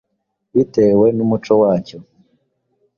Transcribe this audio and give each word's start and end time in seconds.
bitewe 0.53 1.05
n’umuco 1.17 1.53
wacyo. 1.61 1.97